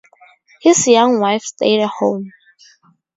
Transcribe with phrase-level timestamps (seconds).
[0.63, 2.33] His young wife stayed at home.